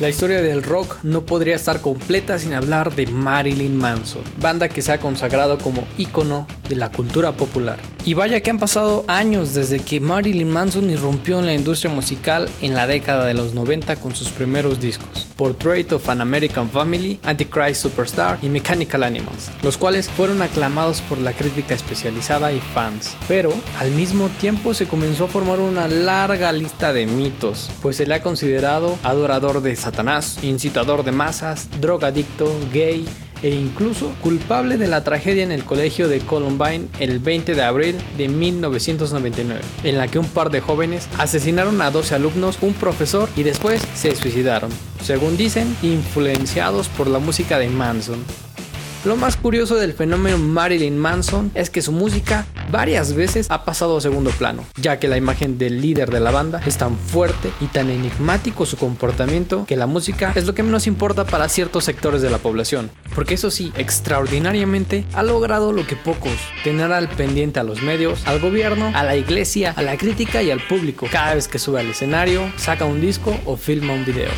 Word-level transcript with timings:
La 0.00 0.08
historia 0.08 0.40
del 0.40 0.62
rock 0.62 0.96
no 1.02 1.26
podría 1.26 1.56
estar 1.56 1.82
completa 1.82 2.38
sin 2.38 2.54
hablar 2.54 2.96
de 2.96 3.06
Marilyn 3.06 3.76
Manson, 3.76 4.22
banda 4.40 4.70
que 4.70 4.80
se 4.80 4.92
ha 4.92 4.98
consagrado 4.98 5.58
como 5.58 5.86
ícono 5.98 6.46
de 6.70 6.76
la 6.76 6.90
cultura 6.90 7.32
popular. 7.32 7.78
Y 8.06 8.14
vaya 8.14 8.40
que 8.40 8.48
han 8.48 8.58
pasado 8.58 9.04
años 9.08 9.52
desde 9.52 9.80
que 9.80 10.00
Marilyn 10.00 10.48
Manson 10.48 10.88
irrumpió 10.88 11.38
en 11.38 11.44
la 11.44 11.52
industria 11.52 11.92
musical 11.92 12.48
en 12.62 12.72
la 12.72 12.86
década 12.86 13.26
de 13.26 13.34
los 13.34 13.52
90 13.52 13.96
con 13.96 14.16
sus 14.16 14.30
primeros 14.30 14.80
discos, 14.80 15.26
Portrait 15.40 15.90
of 15.92 16.06
an 16.10 16.20
American 16.20 16.68
Family, 16.68 17.18
Antichrist 17.22 17.80
Superstar 17.80 18.38
y 18.42 18.50
Mechanical 18.50 19.02
Animals, 19.02 19.50
los 19.62 19.78
cuales 19.78 20.10
fueron 20.10 20.42
aclamados 20.42 21.00
por 21.00 21.16
la 21.16 21.32
crítica 21.32 21.74
especializada 21.74 22.52
y 22.52 22.60
fans. 22.60 23.16
Pero 23.26 23.50
al 23.78 23.90
mismo 23.92 24.28
tiempo 24.38 24.74
se 24.74 24.86
comenzó 24.86 25.24
a 25.24 25.28
formar 25.28 25.58
una 25.60 25.88
larga 25.88 26.52
lista 26.52 26.92
de 26.92 27.06
mitos, 27.06 27.70
pues 27.80 27.96
se 27.96 28.06
le 28.06 28.16
ha 28.16 28.22
considerado 28.22 28.98
adorador 29.02 29.62
de 29.62 29.74
Satanás, 29.76 30.40
incitador 30.42 31.04
de 31.04 31.12
masas, 31.12 31.70
drogadicto, 31.80 32.54
gay, 32.70 33.08
e 33.42 33.50
incluso 33.50 34.12
culpable 34.22 34.76
de 34.76 34.88
la 34.88 35.04
tragedia 35.04 35.42
en 35.42 35.52
el 35.52 35.64
colegio 35.64 36.08
de 36.08 36.20
Columbine 36.20 36.88
el 36.98 37.18
20 37.18 37.54
de 37.54 37.62
abril 37.62 37.96
de 38.16 38.28
1999, 38.28 39.60
en 39.84 39.98
la 39.98 40.08
que 40.08 40.18
un 40.18 40.28
par 40.28 40.50
de 40.50 40.60
jóvenes 40.60 41.08
asesinaron 41.18 41.80
a 41.82 41.90
12 41.90 42.14
alumnos, 42.14 42.58
un 42.60 42.74
profesor 42.74 43.28
y 43.36 43.42
después 43.42 43.82
se 43.94 44.14
suicidaron, 44.14 44.70
según 45.02 45.36
dicen, 45.36 45.76
influenciados 45.82 46.88
por 46.88 47.06
la 47.06 47.18
música 47.18 47.58
de 47.58 47.68
Manson. 47.68 48.49
Lo 49.02 49.16
más 49.16 49.38
curioso 49.38 49.76
del 49.76 49.94
fenómeno 49.94 50.36
Marilyn 50.36 50.98
Manson 50.98 51.50
es 51.54 51.70
que 51.70 51.80
su 51.80 51.90
música 51.90 52.44
varias 52.70 53.14
veces 53.14 53.46
ha 53.50 53.64
pasado 53.64 53.96
a 53.96 54.00
segundo 54.02 54.28
plano, 54.28 54.62
ya 54.76 54.98
que 54.98 55.08
la 55.08 55.16
imagen 55.16 55.56
del 55.56 55.80
líder 55.80 56.10
de 56.10 56.20
la 56.20 56.30
banda 56.30 56.60
es 56.66 56.76
tan 56.76 56.98
fuerte 56.98 57.50
y 57.62 57.66
tan 57.66 57.88
enigmático 57.88 58.66
su 58.66 58.76
comportamiento 58.76 59.64
que 59.64 59.76
la 59.76 59.86
música 59.86 60.32
es 60.34 60.46
lo 60.46 60.54
que 60.54 60.62
menos 60.62 60.86
importa 60.86 61.24
para 61.24 61.48
ciertos 61.48 61.84
sectores 61.84 62.20
de 62.20 62.28
la 62.28 62.36
población. 62.36 62.90
Porque 63.14 63.34
eso 63.34 63.50
sí, 63.50 63.72
extraordinariamente 63.78 65.06
ha 65.14 65.22
logrado 65.22 65.72
lo 65.72 65.86
que 65.86 65.96
pocos, 65.96 66.36
tener 66.62 66.92
al 66.92 67.08
pendiente 67.08 67.58
a 67.58 67.64
los 67.64 67.80
medios, 67.80 68.26
al 68.26 68.38
gobierno, 68.38 68.92
a 68.94 69.02
la 69.02 69.16
iglesia, 69.16 69.72
a 69.74 69.80
la 69.80 69.96
crítica 69.96 70.42
y 70.42 70.50
al 70.50 70.60
público 70.60 71.06
cada 71.10 71.36
vez 71.36 71.48
que 71.48 71.58
sube 71.58 71.80
al 71.80 71.88
escenario, 71.88 72.52
saca 72.58 72.84
un 72.84 73.00
disco 73.00 73.34
o 73.46 73.56
filma 73.56 73.94
un 73.94 74.04
video. 74.04 74.30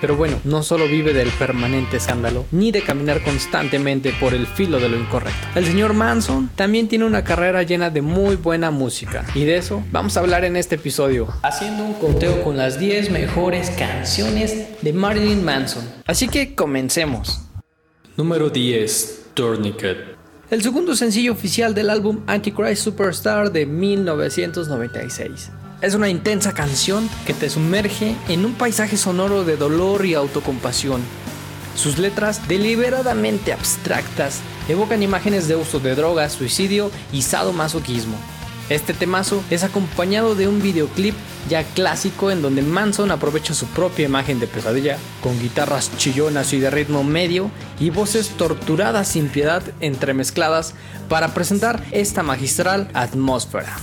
Pero 0.00 0.16
bueno, 0.16 0.40
no 0.44 0.62
solo 0.62 0.86
vive 0.86 1.12
del 1.12 1.28
permanente 1.30 1.98
escándalo, 1.98 2.46
ni 2.50 2.72
de 2.72 2.82
caminar 2.82 3.22
constantemente 3.22 4.12
por 4.18 4.34
el 4.34 4.46
filo 4.46 4.80
de 4.80 4.88
lo 4.88 4.98
incorrecto. 4.98 5.48
El 5.54 5.66
señor 5.66 5.94
Manson 5.94 6.50
también 6.54 6.88
tiene 6.88 7.04
una 7.04 7.24
carrera 7.24 7.62
llena 7.62 7.90
de 7.90 8.02
muy 8.02 8.36
buena 8.36 8.70
música, 8.70 9.24
y 9.34 9.44
de 9.44 9.56
eso 9.56 9.82
vamos 9.92 10.16
a 10.16 10.20
hablar 10.20 10.44
en 10.44 10.56
este 10.56 10.76
episodio, 10.76 11.28
haciendo 11.42 11.84
un 11.84 11.94
conteo 11.94 12.42
con 12.42 12.56
las 12.56 12.78
10 12.78 13.10
mejores 13.10 13.70
canciones 13.70 14.82
de 14.82 14.92
Marilyn 14.92 15.44
Manson. 15.44 15.84
Así 16.06 16.28
que 16.28 16.54
comencemos. 16.54 17.42
Número 18.16 18.50
10. 18.50 19.26
Tourniquet. 19.34 19.98
El 20.50 20.62
segundo 20.62 20.96
sencillo 20.96 21.32
oficial 21.32 21.74
del 21.74 21.90
álbum 21.90 22.22
Antichrist 22.26 22.82
Superstar 22.82 23.52
de 23.52 23.66
1996. 23.66 25.50
Es 25.82 25.94
una 25.94 26.10
intensa 26.10 26.52
canción 26.52 27.08
que 27.26 27.32
te 27.32 27.48
sumerge 27.48 28.14
en 28.28 28.44
un 28.44 28.52
paisaje 28.52 28.98
sonoro 28.98 29.44
de 29.44 29.56
dolor 29.56 30.04
y 30.04 30.12
autocompasión. 30.12 31.00
Sus 31.74 31.96
letras, 31.96 32.46
deliberadamente 32.48 33.54
abstractas, 33.54 34.40
evocan 34.68 35.02
imágenes 35.02 35.48
de 35.48 35.56
uso 35.56 35.80
de 35.80 35.94
drogas, 35.94 36.32
suicidio 36.32 36.90
y 37.12 37.22
sadomasoquismo. 37.22 38.14
Este 38.68 38.92
temazo 38.92 39.42
es 39.48 39.64
acompañado 39.64 40.34
de 40.34 40.48
un 40.48 40.60
videoclip 40.60 41.14
ya 41.48 41.64
clásico 41.64 42.30
en 42.30 42.42
donde 42.42 42.60
Manson 42.60 43.10
aprovecha 43.10 43.54
su 43.54 43.64
propia 43.66 44.04
imagen 44.04 44.38
de 44.38 44.46
pesadilla, 44.46 44.98
con 45.22 45.40
guitarras 45.40 45.90
chillonas 45.96 46.52
y 46.52 46.60
de 46.60 46.68
ritmo 46.68 47.04
medio 47.04 47.50
y 47.80 47.88
voces 47.88 48.28
torturadas 48.36 49.08
sin 49.08 49.28
piedad 49.28 49.62
entremezcladas 49.80 50.74
para 51.08 51.32
presentar 51.32 51.82
esta 51.90 52.22
magistral 52.22 52.90
atmósfera. 52.92 53.78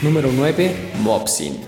Número 0.00 0.30
9. 0.32 0.92
Mopsin. 1.00 1.58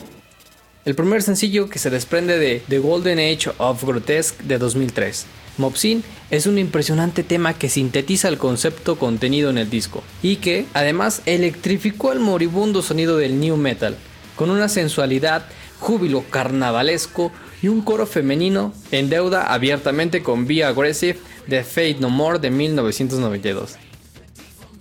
El 0.84 0.94
primer 0.94 1.20
sencillo 1.20 1.68
que 1.68 1.80
se 1.80 1.90
desprende 1.90 2.38
de 2.38 2.62
The 2.68 2.78
Golden 2.78 3.18
Age 3.18 3.50
of 3.58 3.84
Grotesque 3.84 4.44
de 4.44 4.56
2003. 4.56 5.26
Mopsin 5.58 6.02
es 6.30 6.46
un 6.46 6.56
impresionante 6.56 7.22
tema 7.22 7.54
que 7.54 7.68
sintetiza 7.68 8.28
el 8.28 8.38
concepto 8.38 8.98
contenido 8.98 9.50
en 9.50 9.58
el 9.58 9.68
disco 9.68 10.02
y 10.22 10.36
que 10.36 10.64
además 10.74 11.22
electrificó 11.26 12.12
el 12.12 12.20
moribundo 12.20 12.82
sonido 12.82 13.16
del 13.16 13.40
new 13.40 13.56
metal 13.56 13.96
con 14.36 14.48
una 14.48 14.70
sensualidad, 14.70 15.44
júbilo 15.80 16.22
carnavalesco 16.30 17.32
y 17.62 17.68
un 17.68 17.80
coro 17.82 18.06
femenino 18.06 18.72
en 18.92 19.10
deuda 19.10 19.52
abiertamente 19.52 20.22
con 20.22 20.46
Be 20.46 20.64
Aggressive 20.64 21.18
de 21.46 21.64
Fate 21.64 21.96
No 21.98 22.10
More 22.10 22.38
de 22.38 22.50
1992. 22.50 23.76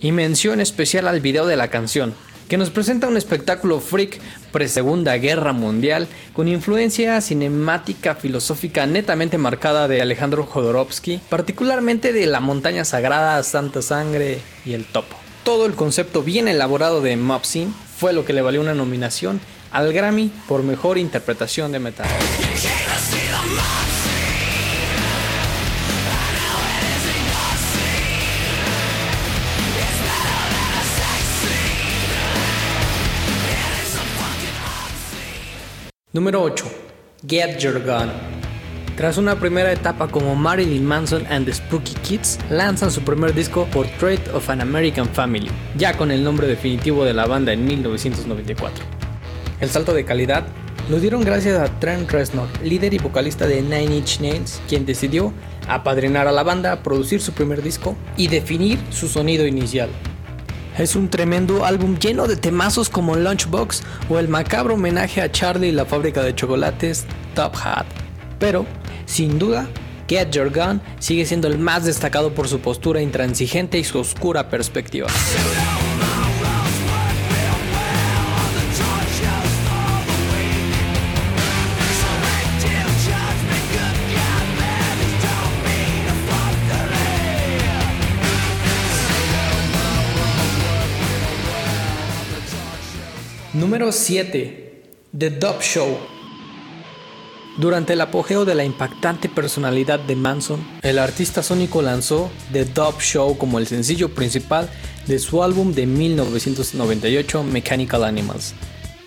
Y 0.02 0.12
mención 0.12 0.62
especial 0.62 1.08
al 1.08 1.20
video 1.20 1.46
de 1.46 1.56
la 1.56 1.70
canción, 1.70 2.14
que 2.48 2.58
nos 2.58 2.70
presenta 2.70 3.08
un 3.08 3.18
espectáculo 3.18 3.80
freak 3.80 4.20
pre-segunda 4.52 5.16
guerra 5.18 5.54
mundial 5.54 6.08
con 6.34 6.48
influencia 6.48 7.20
cinemática 7.22 8.16
filosófica 8.16 8.86
netamente 8.86 9.38
marcada 9.38 9.88
de 9.88 10.02
Alejandro 10.02 10.46
Jodorowsky, 10.46 11.20
particularmente 11.30 12.12
de 12.12 12.26
la 12.26 12.40
montaña 12.40 12.86
sagrada, 12.86 13.42
Santa 13.44 13.82
Sangre 13.82 14.40
y 14.66 14.74
el 14.74 14.86
topo. 14.86 15.16
Todo 15.44 15.66
el 15.66 15.74
concepto 15.74 16.24
bien 16.24 16.48
elaborado 16.48 17.02
de 17.02 17.16
Mopsin 17.18 17.74
fue 17.98 18.14
lo 18.14 18.26
que 18.26 18.34
le 18.34 18.42
valió 18.42 18.62
una 18.62 18.74
nominación 18.74 19.40
al 19.72 19.94
Grammy 19.94 20.32
por 20.48 20.64
mejor 20.64 20.98
interpretación 20.98 21.72
de 21.72 21.80
metal. 21.80 22.08
Número 36.12 36.42
8. 36.42 36.66
Get 37.28 37.60
Your 37.60 37.84
Gun. 37.84 38.10
Tras 38.98 39.18
una 39.18 39.40
primera 39.40 39.72
etapa 39.72 40.08
como 40.08 40.36
Marilyn 40.36 40.84
Manson 40.84 41.26
and 41.28 41.46
the 41.46 41.54
Spooky 41.54 41.94
Kids, 42.02 42.40
lanzan 42.50 42.90
su 42.92 43.02
primer 43.04 43.34
disco 43.34 43.66
Portrait 43.72 44.28
of 44.34 44.50
an 44.50 44.60
American 44.60 45.08
Family, 45.08 45.50
ya 45.78 45.96
con 45.96 46.10
el 46.10 46.24
nombre 46.24 46.48
definitivo 46.48 47.06
de 47.06 47.14
la 47.14 47.28
banda 47.28 47.54
en 47.54 47.64
1994. 47.64 48.99
El 49.60 49.70
salto 49.70 49.94
de 49.94 50.06
calidad 50.06 50.46
lo 50.90 51.00
dieron 51.00 51.22
gracias 51.22 51.60
a 51.60 51.80
Trent 51.80 52.10
Reznor, 52.10 52.48
líder 52.64 52.94
y 52.94 52.98
vocalista 52.98 53.46
de 53.46 53.62
Nine 53.62 53.98
Inch 53.98 54.22
Nails, 54.22 54.62
quien 54.68 54.86
decidió 54.86 55.34
apadrinar 55.68 56.28
a 56.28 56.32
la 56.32 56.44
banda, 56.44 56.82
producir 56.82 57.22
su 57.22 57.34
primer 57.34 57.62
disco 57.62 57.96
y 58.18 58.28
definir 58.28 58.80
su 58.90 59.08
sonido 59.08 59.46
inicial. 59.46 59.90
Es 60.78 60.96
un 60.96 61.10
tremendo 61.10 61.66
álbum 61.66 61.98
lleno 62.00 62.26
de 62.26 62.38
temazos 62.38 62.90
como 62.90 63.18
Lunchbox 63.18 63.84
o 64.10 64.18
el 64.18 64.30
macabro 64.30 64.76
homenaje 64.76 65.22
a 65.22 65.32
Charlie 65.32 65.68
y 65.68 65.74
la 65.74 65.86
fábrica 65.86 66.24
de 66.24 66.34
chocolates 66.34 67.06
Top 67.36 67.54
Hat. 67.62 67.86
Pero, 68.40 68.66
sin 69.06 69.38
duda, 69.38 69.68
Get 70.08 70.32
Your 70.32 70.50
Gun 70.50 70.82
sigue 71.00 71.26
siendo 71.26 71.50
el 71.50 71.60
más 71.60 71.84
destacado 71.84 72.34
por 72.34 72.48
su 72.48 72.62
postura 72.62 73.02
intransigente 73.02 73.78
y 73.78 73.84
su 73.84 74.00
oscura 74.00 74.50
perspectiva. 74.50 75.08
Número 93.80 93.94
7. 93.94 94.84
The 95.18 95.30
Dub 95.30 95.62
Show. 95.62 95.98
Durante 97.58 97.94
el 97.94 98.02
apogeo 98.02 98.44
de 98.44 98.54
la 98.54 98.66
impactante 98.66 99.30
personalidad 99.30 100.02
de 100.02 100.18
Manson, 100.18 100.60
el 100.82 101.00
artista 101.00 101.42
sónico 101.42 101.82
lanzó 101.82 102.30
The 102.52 102.66
Dub 102.66 103.00
Show 103.00 103.38
como 103.38 103.58
el 103.58 103.68
sencillo 103.68 104.14
principal 104.14 104.70
de 105.08 105.18
su 105.18 105.42
álbum 105.44 105.74
de 105.74 105.86
1998 105.86 107.44
Mechanical 107.46 108.04
Animals. 108.04 108.54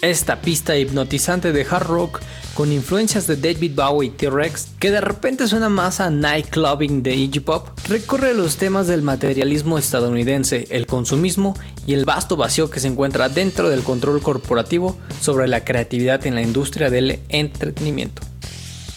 Esta 0.01 0.41
pista 0.41 0.75
hipnotizante 0.75 1.53
de 1.53 1.67
hard 1.71 1.87
rock 1.87 2.21
con 2.55 2.73
influencias 2.73 3.27
de 3.27 3.37
David 3.37 3.73
Bowie 3.75 4.09
y 4.09 4.11
T-Rex, 4.11 4.69
que 4.79 4.91
de 4.91 5.01
repente 5.01 5.47
suena 5.49 5.69
más 5.69 6.01
a 6.01 6.11
nightclubbing 6.11 7.03
de 7.03 7.15
Iggy 7.15 7.41
Pop, 7.41 7.69
recorre 7.89 8.35
los 8.35 8.57
temas 8.57 8.87
del 8.87 9.03
materialismo 9.03 9.79
estadounidense, 9.79 10.67
el 10.71 10.87
consumismo 10.87 11.57
y 11.87 11.95
el 11.95 12.05
vasto 12.05 12.37
vacío 12.37 12.71
que 12.71 12.81
se 12.81 12.89
encuentra 12.89 13.29
dentro 13.29 13.71
del 13.71 13.83
control 13.83 14.21
corporativo 14.21 14.97
sobre 15.21 15.49
la 15.49 15.65
creatividad 15.65 16.27
en 16.27 16.35
la 16.35 16.43
industria 16.43 16.91
del 16.91 17.21
entretenimiento. 17.29 18.23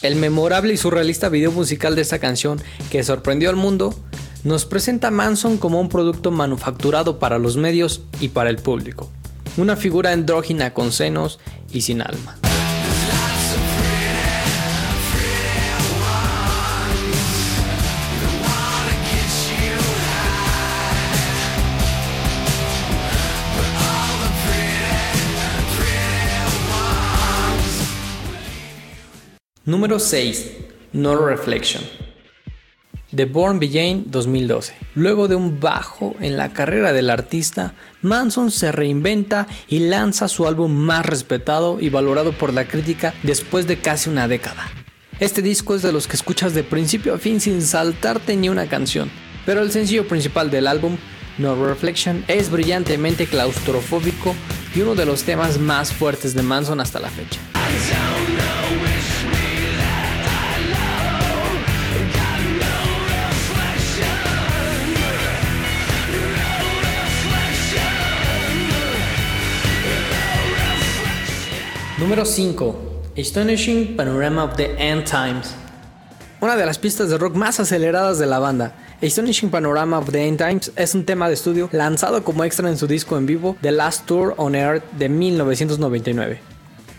El 0.01 0.17
memorable 0.17 0.73
y 0.73 0.77
surrealista 0.77 1.29
video 1.29 1.51
musical 1.51 1.95
de 1.95 2.01
esta 2.01 2.19
canción, 2.19 2.61
que 2.91 3.03
sorprendió 3.03 3.49
al 3.49 3.55
mundo, 3.55 3.95
nos 4.43 4.65
presenta 4.65 5.09
Manson 5.09 5.57
como 5.57 5.79
un 5.79 5.89
producto 5.89 6.29
manufacturado 6.29 7.17
para 7.17 7.39
los 7.39 7.57
medios 7.57 8.01
y 8.19 8.27
para 8.27 8.51
el 8.51 8.57
público. 8.57 9.09
Una 9.57 9.75
figura 9.75 10.11
andrógina 10.11 10.73
con 10.73 10.91
senos 10.91 11.39
y 11.71 11.81
sin 11.81 12.01
alma. 12.01 12.37
Número 29.65 29.97
6. 29.97 30.51
No 30.93 31.15
Reflection. 31.15 31.81
The 33.15 33.25
Born 33.25 33.57
Begin 33.57 34.03
2012. 34.11 34.75
Luego 34.93 35.27
de 35.27 35.33
un 35.33 35.59
bajo 35.59 36.15
en 36.19 36.37
la 36.37 36.53
carrera 36.53 36.93
del 36.93 37.09
artista, 37.09 37.73
Manson 38.03 38.51
se 38.51 38.71
reinventa 38.71 39.47
y 39.67 39.79
lanza 39.79 40.27
su 40.27 40.45
álbum 40.45 40.71
más 40.71 41.03
respetado 41.03 41.79
y 41.79 41.89
valorado 41.89 42.31
por 42.31 42.53
la 42.53 42.67
crítica 42.67 43.15
después 43.23 43.65
de 43.65 43.79
casi 43.79 44.07
una 44.07 44.27
década. 44.27 44.67
Este 45.19 45.41
disco 45.41 45.73
es 45.73 45.81
de 45.81 45.91
los 45.91 46.07
que 46.07 46.15
escuchas 46.15 46.53
de 46.53 46.63
principio 46.63 47.15
a 47.15 47.17
fin 47.17 47.41
sin 47.41 47.63
saltarte 47.63 48.35
ni 48.35 48.49
una 48.49 48.67
canción, 48.67 49.09
pero 49.47 49.61
el 49.61 49.71
sencillo 49.71 50.07
principal 50.07 50.51
del 50.51 50.67
álbum, 50.67 50.95
No 51.39 51.55
Reflection, 51.55 52.23
es 52.27 52.51
brillantemente 52.51 53.25
claustrofóbico 53.25 54.35
y 54.75 54.81
uno 54.81 54.93
de 54.93 55.07
los 55.07 55.23
temas 55.23 55.57
más 55.57 55.91
fuertes 55.91 56.35
de 56.35 56.43
Manson 56.43 56.79
hasta 56.79 56.99
la 56.99 57.09
fecha. 57.09 57.39
Número 72.05 72.23
5. 72.23 72.75
Astonishing 73.17 73.95
Panorama 73.95 74.43
of 74.43 74.55
the 74.57 74.75
End 74.77 75.05
Times. 75.05 75.55
Una 76.39 76.55
de 76.55 76.63
las 76.63 76.77
pistas 76.77 77.09
de 77.09 77.17
rock 77.17 77.33
más 77.33 77.59
aceleradas 77.59 78.19
de 78.19 78.27
la 78.27 78.37
banda. 78.37 78.75
Astonishing 79.01 79.49
Panorama 79.49 79.97
of 79.97 80.11
the 80.11 80.27
End 80.27 80.37
Times 80.37 80.71
es 80.75 80.93
un 80.93 81.03
tema 81.03 81.27
de 81.29 81.33
estudio 81.33 81.67
lanzado 81.71 82.23
como 82.23 82.43
extra 82.43 82.69
en 82.69 82.77
su 82.77 82.85
disco 82.85 83.17
en 83.17 83.25
vivo 83.25 83.57
The 83.63 83.71
Last 83.71 84.05
Tour 84.05 84.35
on 84.37 84.53
Earth 84.53 84.83
de 84.91 85.09
1999. 85.09 86.54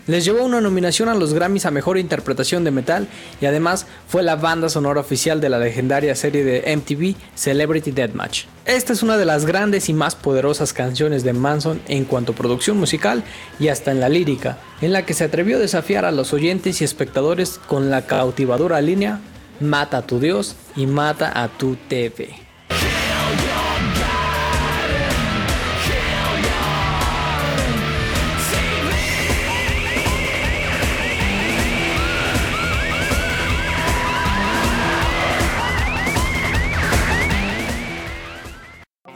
Les 0.07 0.23
llevó 0.23 0.43
una 0.43 0.61
nominación 0.61 1.09
a 1.09 1.13
los 1.13 1.33
Grammys 1.33 1.65
a 1.65 1.71
Mejor 1.71 1.97
Interpretación 1.97 2.63
de 2.63 2.71
Metal 2.71 3.07
y 3.41 3.45
además 3.45 3.85
fue 4.07 4.23
la 4.23 4.37
banda 4.37 4.69
sonora 4.69 5.01
oficial 5.01 5.41
de 5.41 5.49
la 5.49 5.59
legendaria 5.59 6.15
serie 6.15 6.45
de 6.45 6.75
MTV 6.75 7.15
Celebrity 7.35 7.91
Deathmatch. 7.91 8.45
Esta 8.65 8.93
es 8.93 9.03
una 9.03 9.17
de 9.17 9.25
las 9.25 9.45
grandes 9.45 9.89
y 9.89 9.93
más 9.93 10.15
poderosas 10.15 10.71
canciones 10.71 11.23
de 11.23 11.33
Manson 11.33 11.81
en 11.89 12.05
cuanto 12.05 12.31
a 12.31 12.35
producción 12.35 12.77
musical 12.77 13.23
y 13.59 13.67
hasta 13.67 13.91
en 13.91 13.99
la 13.99 14.07
lírica, 14.07 14.57
en 14.81 14.93
la 14.93 15.05
que 15.05 15.13
se 15.13 15.25
atrevió 15.25 15.57
a 15.57 15.61
desafiar 15.61 16.05
a 16.05 16.11
los 16.11 16.31
oyentes 16.33 16.81
y 16.81 16.85
espectadores 16.85 17.59
con 17.67 17.89
la 17.89 18.05
cautivadora 18.05 18.79
línea 18.81 19.19
Mata 19.59 19.97
a 19.97 20.01
tu 20.03 20.19
Dios 20.19 20.55
y 20.75 20.85
mata 20.85 21.31
a 21.41 21.47
tu 21.47 21.75
TV. 21.87 22.46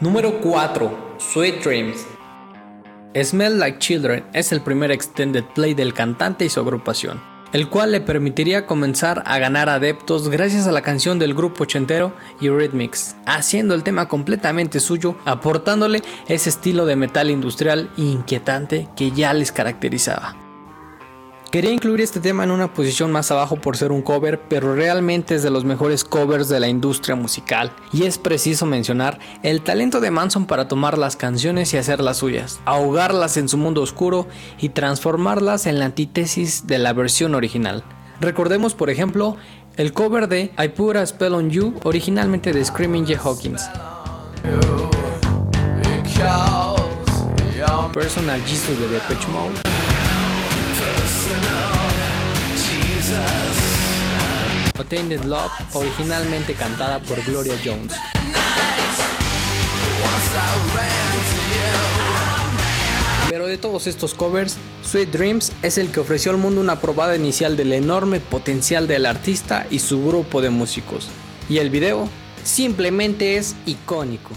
Número 0.02 0.40
4. 0.40 1.16
Sweet 1.18 1.62
Dreams. 1.62 2.04
Smell 3.22 3.60
Like 3.60 3.78
Children 3.78 4.24
es 4.32 4.50
el 4.50 4.60
primer 4.60 4.90
extended 4.90 5.44
play 5.54 5.74
del 5.74 5.94
cantante 5.94 6.44
y 6.44 6.48
su 6.48 6.58
agrupación, 6.58 7.22
el 7.52 7.68
cual 7.68 7.92
le 7.92 8.00
permitiría 8.00 8.66
comenzar 8.66 9.22
a 9.26 9.38
ganar 9.38 9.68
adeptos 9.68 10.28
gracias 10.28 10.66
a 10.66 10.72
la 10.72 10.82
canción 10.82 11.20
del 11.20 11.34
grupo 11.34 11.62
ochentero 11.62 12.12
Eurythmics, 12.40 13.14
haciendo 13.26 13.76
el 13.76 13.84
tema 13.84 14.08
completamente 14.08 14.80
suyo, 14.80 15.14
aportándole 15.24 16.02
ese 16.26 16.50
estilo 16.50 16.84
de 16.84 16.96
metal 16.96 17.30
industrial 17.30 17.88
inquietante 17.96 18.88
que 18.96 19.12
ya 19.12 19.32
les 19.32 19.52
caracterizaba. 19.52 20.34
Quería 21.52 21.70
incluir 21.70 22.00
este 22.00 22.18
tema 22.18 22.44
en 22.44 22.50
una 22.50 22.72
posición 22.72 23.12
más 23.12 23.30
abajo 23.30 23.56
por 23.56 23.76
ser 23.76 23.92
un 23.92 24.00
cover, 24.00 24.40
pero 24.48 24.74
realmente 24.74 25.34
es 25.34 25.42
de 25.42 25.50
los 25.50 25.66
mejores 25.66 26.02
covers 26.02 26.48
de 26.48 26.58
la 26.58 26.68
industria 26.68 27.14
musical. 27.14 27.76
Y 27.92 28.04
es 28.04 28.16
preciso 28.16 28.64
mencionar 28.64 29.18
el 29.42 29.60
talento 29.60 30.00
de 30.00 30.10
Manson 30.10 30.46
para 30.46 30.66
tomar 30.66 30.96
las 30.96 31.14
canciones 31.14 31.74
y 31.74 31.76
hacerlas 31.76 32.16
suyas, 32.16 32.58
ahogarlas 32.64 33.36
en 33.36 33.50
su 33.50 33.58
mundo 33.58 33.82
oscuro 33.82 34.26
y 34.58 34.70
transformarlas 34.70 35.66
en 35.66 35.78
la 35.78 35.84
antítesis 35.84 36.66
de 36.66 36.78
la 36.78 36.94
versión 36.94 37.34
original. 37.34 37.84
Recordemos, 38.18 38.72
por 38.72 38.88
ejemplo, 38.88 39.36
el 39.76 39.92
cover 39.92 40.28
de 40.28 40.52
I 40.58 40.68
Put 40.68 40.96
a 40.96 41.04
Spell 41.04 41.34
on 41.34 41.50
You, 41.50 41.74
originalmente 41.84 42.54
de 42.54 42.64
Screaming 42.64 43.04
Jay 43.04 43.18
Hawkins. 43.22 43.68
Personal 47.92 48.40
Jesus 48.46 48.80
de 48.80 48.88
Depeche 48.88 49.28
Mode. 49.28 49.81
Love, 55.24 55.52
originalmente 55.74 56.54
cantada 56.54 56.98
por 57.00 57.22
Gloria 57.24 57.54
Jones. 57.64 57.92
Pero 63.28 63.46
de 63.46 63.58
todos 63.58 63.86
estos 63.86 64.14
covers, 64.14 64.56
Sweet 64.84 65.10
Dreams 65.10 65.52
es 65.62 65.78
el 65.78 65.90
que 65.90 66.00
ofreció 66.00 66.32
al 66.32 66.38
mundo 66.38 66.60
una 66.60 66.80
probada 66.80 67.16
inicial 67.16 67.56
del 67.56 67.72
enorme 67.72 68.20
potencial 68.20 68.86
del 68.86 69.06
artista 69.06 69.66
y 69.70 69.78
su 69.78 70.04
grupo 70.04 70.42
de 70.42 70.50
músicos. 70.50 71.08
Y 71.48 71.58
el 71.58 71.70
video 71.70 72.08
simplemente 72.44 73.36
es 73.36 73.54
icónico. 73.66 74.30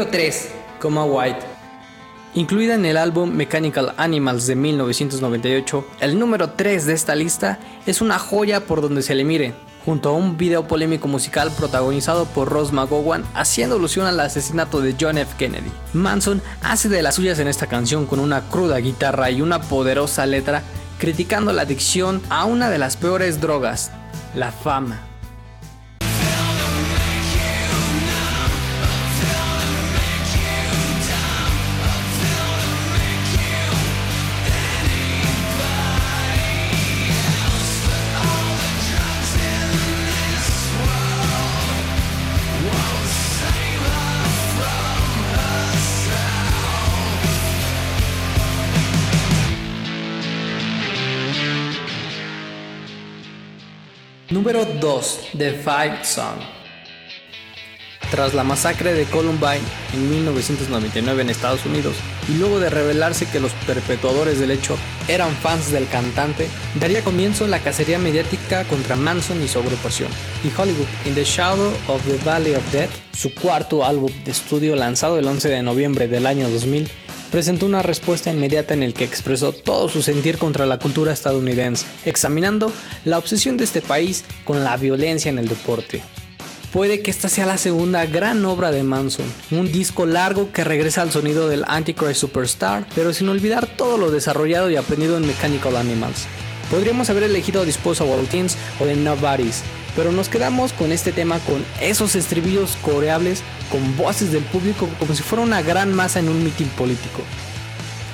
Número 0.00 0.16
3. 0.16 0.48
Coma 0.80 1.04
White. 1.04 1.40
Incluida 2.32 2.74
en 2.74 2.86
el 2.86 2.96
álbum 2.96 3.30
Mechanical 3.32 3.92
Animals 3.98 4.46
de 4.46 4.56
1998, 4.56 5.86
el 6.00 6.18
número 6.18 6.52
3 6.52 6.86
de 6.86 6.94
esta 6.94 7.14
lista 7.14 7.58
es 7.84 8.00
una 8.00 8.18
joya 8.18 8.64
por 8.64 8.80
donde 8.80 9.02
se 9.02 9.14
le 9.14 9.24
mire, 9.24 9.52
junto 9.84 10.08
a 10.08 10.12
un 10.12 10.38
video 10.38 10.66
polémico 10.66 11.06
musical 11.06 11.52
protagonizado 11.54 12.24
por 12.24 12.48
Ross 12.48 12.72
McGowan 12.72 13.26
haciendo 13.34 13.76
alusión 13.76 14.06
al 14.06 14.18
asesinato 14.20 14.80
de 14.80 14.96
John 14.98 15.18
F. 15.18 15.34
Kennedy. 15.36 15.70
Manson 15.92 16.40
hace 16.62 16.88
de 16.88 17.02
las 17.02 17.16
suyas 17.16 17.38
en 17.38 17.48
esta 17.48 17.66
canción 17.66 18.06
con 18.06 18.20
una 18.20 18.48
cruda 18.48 18.78
guitarra 18.78 19.30
y 19.30 19.42
una 19.42 19.60
poderosa 19.60 20.24
letra 20.24 20.62
criticando 20.98 21.52
la 21.52 21.62
adicción 21.62 22.22
a 22.30 22.46
una 22.46 22.70
de 22.70 22.78
las 22.78 22.96
peores 22.96 23.42
drogas, 23.42 23.92
la 24.34 24.50
fama. 24.50 25.09
Número 54.40 54.64
2. 54.64 55.20
The 55.36 55.52
Fight 55.52 56.02
Song. 56.02 56.40
Tras 58.10 58.32
la 58.32 58.42
masacre 58.42 58.94
de 58.94 59.04
Columbine 59.04 59.60
en 59.92 60.08
1999 60.08 61.20
en 61.20 61.28
Estados 61.28 61.66
Unidos, 61.66 61.94
y 62.26 62.38
luego 62.38 62.58
de 62.58 62.70
revelarse 62.70 63.26
que 63.26 63.38
los 63.38 63.52
perpetuadores 63.66 64.40
del 64.40 64.50
hecho 64.50 64.78
eran 65.08 65.30
fans 65.32 65.70
del 65.70 65.86
cantante, 65.88 66.48
daría 66.76 67.04
comienzo 67.04 67.46
la 67.48 67.58
cacería 67.58 67.98
mediática 67.98 68.64
contra 68.64 68.96
Manson 68.96 69.42
y 69.42 69.48
su 69.48 69.58
agrupación. 69.58 70.08
Y 70.42 70.48
Hollywood, 70.58 70.88
In 71.04 71.14
the 71.14 71.24
Shadow 71.24 71.74
of 71.88 72.02
the 72.06 72.16
Valley 72.24 72.54
of 72.54 72.72
Death, 72.72 72.92
su 73.12 73.34
cuarto 73.34 73.84
álbum 73.84 74.10
de 74.24 74.30
estudio 74.30 74.74
lanzado 74.74 75.18
el 75.18 75.28
11 75.28 75.50
de 75.50 75.62
noviembre 75.62 76.08
del 76.08 76.26
año 76.26 76.48
2000, 76.48 76.88
presentó 77.30 77.66
una 77.66 77.82
respuesta 77.82 78.30
inmediata 78.30 78.74
en 78.74 78.82
el 78.82 78.94
que 78.94 79.04
expresó 79.04 79.52
todo 79.52 79.88
su 79.88 80.02
sentir 80.02 80.38
contra 80.38 80.66
la 80.66 80.78
cultura 80.78 81.12
estadounidense, 81.12 81.86
examinando 82.04 82.72
la 83.04 83.18
obsesión 83.18 83.56
de 83.56 83.64
este 83.64 83.82
país 83.82 84.24
con 84.44 84.64
la 84.64 84.76
violencia 84.76 85.28
en 85.28 85.38
el 85.38 85.48
deporte. 85.48 86.02
Puede 86.72 87.02
que 87.02 87.10
esta 87.10 87.28
sea 87.28 87.46
la 87.46 87.58
segunda 87.58 88.06
gran 88.06 88.44
obra 88.44 88.70
de 88.70 88.84
Manson, 88.84 89.26
un 89.50 89.72
disco 89.72 90.06
largo 90.06 90.52
que 90.52 90.62
regresa 90.62 91.02
al 91.02 91.10
sonido 91.10 91.48
del 91.48 91.64
Antichrist 91.66 92.20
Superstar, 92.20 92.86
pero 92.94 93.12
sin 93.12 93.28
olvidar 93.28 93.66
todo 93.66 93.98
lo 93.98 94.12
desarrollado 94.12 94.70
y 94.70 94.76
aprendido 94.76 95.16
en 95.16 95.26
Mechanical 95.26 95.76
Animals. 95.76 96.26
Podríamos 96.70 97.10
haber 97.10 97.24
elegido 97.24 97.64
Disposable 97.64 98.24
Teens 98.30 98.56
o 98.78 98.84
The 98.84 98.94
Nobody's, 98.94 99.64
pero 100.00 100.12
nos 100.12 100.30
quedamos 100.30 100.72
con 100.72 100.92
este 100.92 101.12
tema 101.12 101.38
con 101.40 101.62
esos 101.78 102.14
estribillos 102.16 102.78
coreables 102.80 103.42
con 103.70 103.98
voces 103.98 104.32
del 104.32 104.42
público 104.44 104.88
como 104.98 105.14
si 105.14 105.22
fuera 105.22 105.44
una 105.44 105.60
gran 105.60 105.92
masa 105.92 106.20
en 106.20 106.30
un 106.30 106.42
mitin 106.42 106.68
político. 106.68 107.20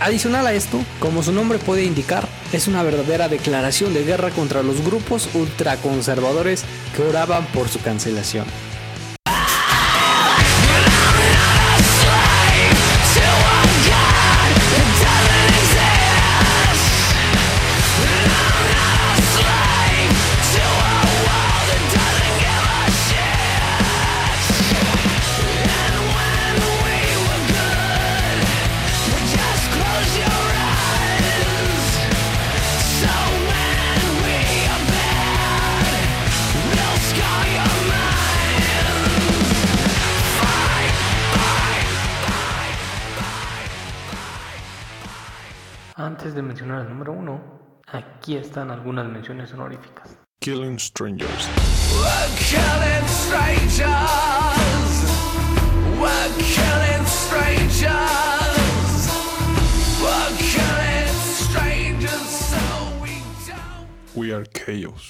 Adicional 0.00 0.48
a 0.48 0.52
esto, 0.52 0.80
como 0.98 1.22
su 1.22 1.30
nombre 1.30 1.60
puede 1.60 1.84
indicar, 1.84 2.26
es 2.52 2.66
una 2.66 2.82
verdadera 2.82 3.28
declaración 3.28 3.94
de 3.94 4.02
guerra 4.02 4.30
contra 4.30 4.64
los 4.64 4.84
grupos 4.84 5.28
ultraconservadores 5.32 6.64
que 6.96 7.02
oraban 7.02 7.46
por 7.54 7.68
su 7.68 7.80
cancelación. 7.80 8.46
Mencionar 46.66 46.82
el 46.82 46.88
número 46.88 47.12
uno, 47.12 47.40
aquí 47.86 48.36
están 48.36 48.70
algunas 48.70 49.06
menciones 49.06 49.52
honoríficas. 49.52 50.18
Killing 50.40 50.78
Strangers. 50.78 51.48
We're 51.94 52.28
killing 52.38 53.06
strangers. 53.06 53.86
We're 56.00 56.32
killing 56.38 57.06
strangers. 57.06 57.86
We're 60.02 60.36
killing 60.38 61.14
strangers 61.36 62.28
so 62.28 62.58
we 63.00 63.22
don't. 63.46 63.86
We 64.14 64.32
are 64.32 64.44
chaos. 64.46 65.08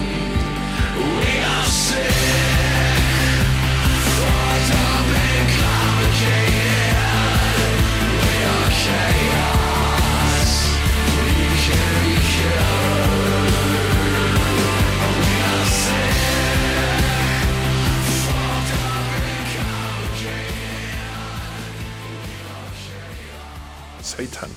Satan. 24.06 24.50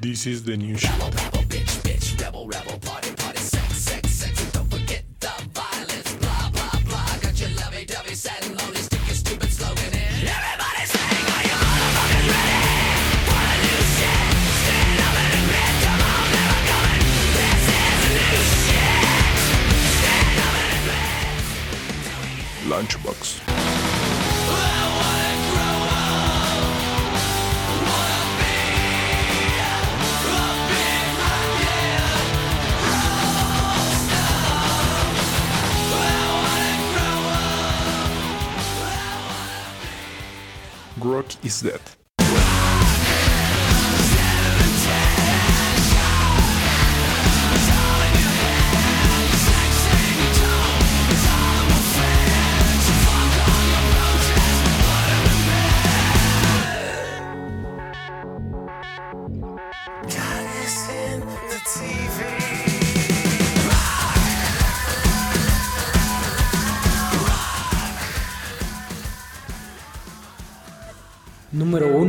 This 0.00 0.26
is 0.26 0.44
the 0.44 0.56
new 0.56 0.78
shit. 0.78 1.39
Rock 41.02 41.44
is 41.44 41.62
dead. 41.62 41.99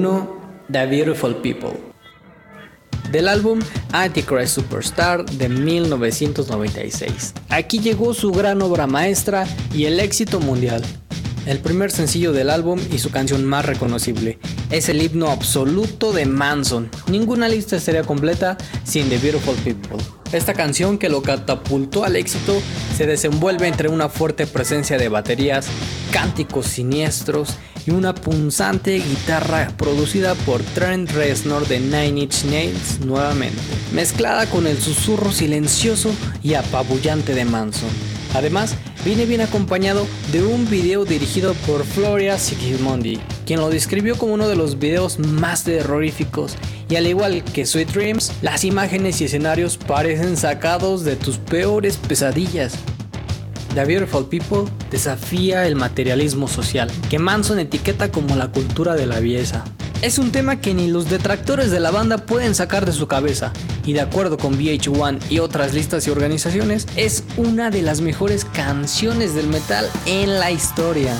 1. 0.01 0.27
The 0.72 0.88
Beautiful 0.88 1.36
People. 1.36 1.79
Del 3.12 3.27
álbum 3.27 3.60
Antichrist 3.91 4.55
Superstar 4.55 5.24
de 5.25 5.48
1996. 5.48 7.34
Aquí 7.50 7.79
llegó 7.79 8.15
su 8.15 8.31
gran 8.31 8.63
obra 8.63 8.88
maestra 8.88 9.46
y 9.74 9.86
el 9.86 10.00
éxito 10.00 10.39
mundial. 10.39 10.81
El 11.46 11.60
primer 11.60 11.91
sencillo 11.91 12.31
del 12.31 12.50
álbum 12.50 12.79
y 12.91 12.98
su 12.98 13.12
canción 13.12 13.46
más 13.46 13.65
reconocible. 13.65 14.39
Es 14.72 14.89
el 14.89 15.03
himno 15.03 15.29
absoluto 15.29 16.13
de 16.13 16.25
Manson. 16.25 16.89
Ninguna 17.08 17.48
lista 17.48 17.75
estaría 17.75 18.03
completa 18.03 18.58
sin 18.84 19.08
The 19.08 19.20
Beautiful 19.20 19.55
People. 19.58 20.20
Esta 20.31 20.53
canción 20.53 20.97
que 20.97 21.09
lo 21.09 21.21
catapultó 21.21 22.05
al 22.05 22.15
éxito 22.15 22.61
se 22.95 23.05
desenvuelve 23.05 23.67
entre 23.67 23.89
una 23.89 24.07
fuerte 24.07 24.47
presencia 24.47 24.97
de 24.97 25.09
baterías, 25.09 25.67
cánticos 26.13 26.67
siniestros 26.67 27.57
y 27.85 27.91
una 27.91 28.15
punzante 28.15 28.95
guitarra 28.95 29.73
producida 29.77 30.35
por 30.35 30.61
Trent 30.61 31.11
Reznor 31.11 31.67
de 31.67 31.81
Nine 31.81 32.21
Inch 32.21 32.45
Nails 32.45 33.01
nuevamente, 33.05 33.59
mezclada 33.93 34.45
con 34.45 34.67
el 34.67 34.77
susurro 34.77 35.33
silencioso 35.33 36.11
y 36.41 36.53
apabullante 36.53 37.33
de 37.33 37.43
Manson. 37.43 37.89
Además, 38.33 38.75
viene 39.03 39.25
bien 39.25 39.41
acompañado 39.41 40.07
de 40.31 40.43
un 40.43 40.69
video 40.69 41.03
dirigido 41.03 41.53
por 41.67 41.83
Floria 41.83 42.39
Sigismondi, 42.39 43.19
quien 43.45 43.59
lo 43.59 43.69
describió 43.69 44.15
como 44.17 44.35
uno 44.35 44.47
de 44.47 44.55
los 44.55 44.79
videos 44.79 45.19
más 45.19 45.65
terroríficos 45.65 46.55
y 46.91 46.98
al 46.98 47.07
igual 47.07 47.41
que 47.45 47.65
Sweet 47.65 47.93
Dreams, 47.93 48.33
las 48.41 48.65
imágenes 48.65 49.21
y 49.21 49.24
escenarios 49.24 49.77
parecen 49.77 50.36
sacados 50.36 51.05
de 51.05 51.15
tus 51.15 51.38
peores 51.38 51.95
pesadillas. 51.95 52.74
The 53.74 53.86
Beautiful 53.86 54.27
People 54.27 54.69
desafía 54.91 55.65
el 55.65 55.77
materialismo 55.77 56.50
social, 56.50 56.91
que 57.10 57.17
Manson 57.17 57.60
etiqueta 57.60 58.12
como 58.12 58.36
la 58.36 58.51
cultura 58.51 58.95
de 58.95 59.07
la 59.07 59.21
belleza. 59.21 59.63
Es 60.01 60.19
un 60.19 60.33
tema 60.33 60.60
que 60.60 60.74
ni 60.74 60.89
los 60.89 61.10
detractores 61.10 61.71
de 61.71 61.79
la 61.79 61.91
banda 61.91 62.17
pueden 62.17 62.55
sacar 62.55 62.86
de 62.86 62.91
su 62.91 63.07
cabeza, 63.07 63.53
y 63.86 63.93
de 63.93 64.01
acuerdo 64.01 64.38
con 64.38 64.60
VH1 64.60 65.19
y 65.29 65.39
otras 65.39 65.74
listas 65.74 66.05
y 66.07 66.10
organizaciones, 66.10 66.88
es 66.98 67.24
una 67.38 67.69
de 67.69 67.83
las 67.83 68.01
mejores 68.01 68.43
canciones 68.43 69.33
del 69.33 69.48
metal 69.48 69.89
en 70.05 70.39
la 70.39 70.51
historia. 70.51 71.15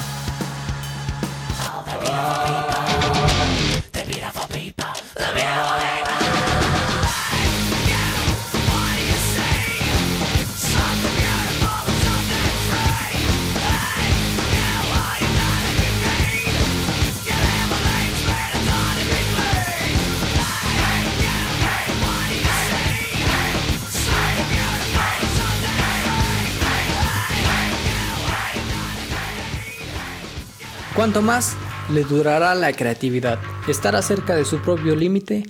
Cuanto 31.01 31.24
más 31.24 31.53
le 31.91 32.03
durará 32.03 32.53
la 32.53 32.74
creatividad, 32.74 33.39
estará 33.67 34.03
cerca 34.03 34.36
de 34.36 34.46
su 34.46 34.60
propio 34.60 34.96
límite, 34.96 35.48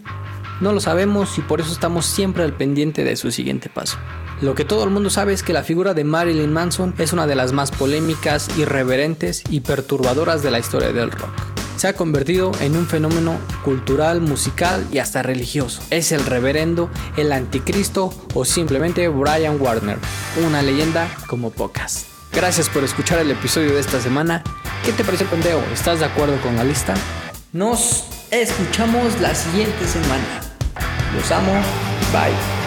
no 0.62 0.72
lo 0.72 0.80
sabemos 0.80 1.38
y 1.38 1.42
por 1.42 1.60
eso 1.60 1.74
estamos 1.74 2.06
siempre 2.06 2.44
al 2.44 2.54
pendiente 2.54 3.04
de 3.04 3.18
su 3.18 3.32
siguiente 3.32 3.68
paso. 3.68 3.98
Lo 4.40 4.56
que 4.56 4.64
todo 4.64 4.86
el 4.86 4.92
mundo 4.92 5.10
sabe 5.10 5.34
es 5.34 5.44
que 5.44 5.52
la 5.52 5.64
figura 5.64 5.94
de 5.94 6.06
Marilyn 6.06 6.54
Manson 6.54 6.96
es 7.00 7.12
una 7.12 7.28
de 7.28 7.36
las 7.36 7.52
más 7.52 7.70
polémicas, 7.70 8.48
irreverentes 8.58 9.44
y 9.50 9.60
perturbadoras 9.60 10.42
de 10.42 10.52
la 10.52 10.60
historia 10.60 10.94
del 10.94 11.12
rock. 11.12 11.34
Se 11.76 11.90
ha 11.90 11.98
convertido 11.98 12.54
en 12.62 12.78
un 12.78 12.88
fenómeno 12.88 13.38
cultural, 13.66 14.22
musical 14.22 14.88
y 14.90 15.00
hasta 15.00 15.22
religioso. 15.22 15.82
Es 15.90 16.14
el 16.14 16.26
reverendo, 16.26 16.90
el 17.18 17.34
anticristo 17.34 18.14
o 18.36 18.46
simplemente 18.46 19.10
Brian 19.10 19.60
Warner, 19.60 19.98
una 20.48 20.62
leyenda 20.62 21.14
como 21.28 21.50
pocas. 21.50 22.06
Gracias 22.32 22.70
por 22.70 22.86
escuchar 22.86 23.20
el 23.20 23.32
episodio 23.32 23.74
de 23.74 23.82
esta 23.82 24.00
semana. 24.00 24.46
¿Qué 24.84 24.92
te 24.94 25.04
parece, 25.04 25.26
pendejo? 25.26 25.62
¿Estás 25.72 26.00
de 26.00 26.06
acuerdo 26.06 26.42
con 26.42 26.56
la 26.58 26.64
lista? 26.64 26.96
Nos 27.54 28.06
escuchamos 28.32 29.22
la 29.22 29.36
siguiente 29.36 29.86
semana. 29.86 30.42
Los 31.16 31.32
amo. 31.32 31.54
Bye. 32.12 32.61